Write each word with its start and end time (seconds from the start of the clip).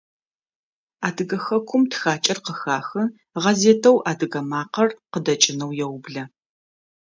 Адыгэ 1.07 1.37
хэкум 1.45 1.83
тхакӏэр 1.91 2.39
къыхахы, 2.45 3.03
гъэзетэу 3.41 3.97
«Адыгэ 4.09 4.41
макъэр» 4.49 4.89
къыдэкӏынэу 5.11 5.75
еублэ. 5.85 6.23